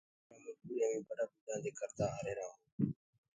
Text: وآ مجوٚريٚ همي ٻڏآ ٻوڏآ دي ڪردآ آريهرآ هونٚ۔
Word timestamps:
وآ 0.03 0.07
مجوٚريٚ 0.43 0.85
همي 0.87 1.01
ٻڏآ 1.07 1.25
ٻوڏآ 1.31 1.55
دي 1.63 1.71
ڪردآ 1.79 2.05
آريهرآ 2.17 2.47
هونٚ۔ 2.49 2.93